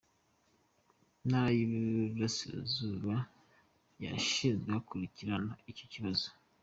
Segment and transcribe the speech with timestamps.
[1.23, 1.65] Intara y’i
[2.11, 3.15] Burasirazuba
[4.03, 6.27] yashinzwe gukurikirana icyo kibazo.